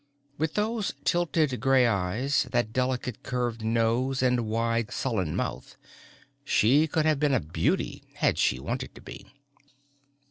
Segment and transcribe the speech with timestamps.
[0.39, 5.77] With those tilted gray eyes, that delicately curved nose and wide sullen mouth,
[6.43, 9.27] she could have been a beauty had she wanted to be.